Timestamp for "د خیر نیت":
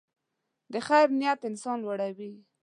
0.71-1.39